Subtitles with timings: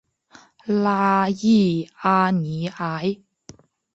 [0.65, 3.19] 拉戈阿尼埃。